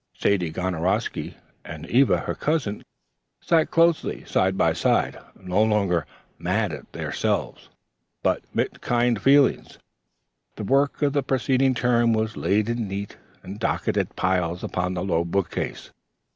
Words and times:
Sadie 0.17 0.49
Gonorowsky 0.51 1.35
and 1.63 1.85
Eva, 1.85 2.21
her 2.21 2.33
cousin, 2.33 2.81
sat 3.39 3.69
closely 3.69 4.25
side 4.25 4.57
by 4.57 4.73
side, 4.73 5.19
no 5.39 5.61
longer 5.61 6.07
"mad 6.39 6.73
on 6.73 6.87
theirselves," 6.91 7.69
but 8.23 8.41
"mit 8.51 8.81
kind 8.81 9.21
feelings." 9.21 9.77
The 10.55 10.63
work 10.63 11.03
of 11.03 11.13
the 11.13 11.21
preceding 11.21 11.75
term 11.75 12.13
was 12.13 12.35
laid 12.35 12.67
in 12.67 12.87
neat 12.87 13.15
and 13.43 13.59
docketed 13.59 14.15
piles 14.15 14.63
upon 14.63 14.95
the 14.95 15.03
low 15.03 15.23
book 15.23 15.51
case. 15.51 15.91